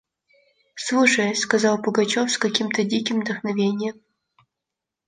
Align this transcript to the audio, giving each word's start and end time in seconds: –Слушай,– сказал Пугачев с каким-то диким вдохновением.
–Слушай,– 0.85 1.35
сказал 1.35 1.79
Пугачев 1.79 2.31
с 2.31 2.39
каким-то 2.39 2.83
диким 2.83 3.21
вдохновением. 3.21 4.01